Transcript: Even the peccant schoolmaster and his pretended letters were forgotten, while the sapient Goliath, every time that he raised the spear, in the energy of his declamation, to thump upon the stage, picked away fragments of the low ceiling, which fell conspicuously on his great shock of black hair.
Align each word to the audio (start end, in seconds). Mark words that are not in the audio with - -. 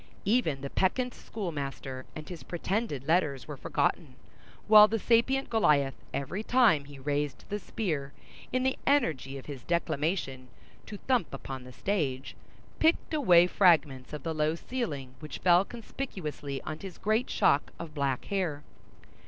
Even 0.25 0.61
the 0.61 0.71
peccant 0.71 1.13
schoolmaster 1.13 2.07
and 2.15 2.27
his 2.27 2.41
pretended 2.41 3.07
letters 3.07 3.47
were 3.47 3.55
forgotten, 3.55 4.15
while 4.67 4.87
the 4.87 4.97
sapient 4.97 5.47
Goliath, 5.47 5.93
every 6.11 6.41
time 6.41 6.81
that 6.81 6.87
he 6.89 6.97
raised 6.97 7.47
the 7.49 7.59
spear, 7.59 8.11
in 8.51 8.63
the 8.63 8.79
energy 8.87 9.37
of 9.37 9.45
his 9.45 9.61
declamation, 9.61 10.47
to 10.87 10.97
thump 10.97 11.31
upon 11.35 11.65
the 11.65 11.71
stage, 11.71 12.35
picked 12.79 13.13
away 13.13 13.45
fragments 13.45 14.11
of 14.11 14.23
the 14.23 14.33
low 14.33 14.55
ceiling, 14.55 15.13
which 15.19 15.37
fell 15.37 15.63
conspicuously 15.63 16.63
on 16.63 16.79
his 16.79 16.97
great 16.97 17.29
shock 17.29 17.71
of 17.77 17.93
black 17.93 18.25
hair. 18.25 18.63